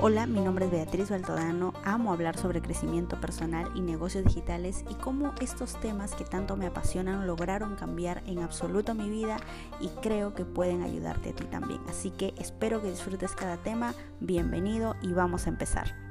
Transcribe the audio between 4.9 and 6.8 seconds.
cómo estos temas que tanto me